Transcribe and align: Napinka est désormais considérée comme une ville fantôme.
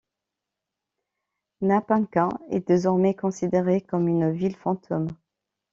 Napinka 1.61 2.27
est 2.49 2.67
désormais 2.67 3.13
considérée 3.13 3.81
comme 3.81 4.07
une 4.07 4.31
ville 4.31 4.55
fantôme. 4.55 5.09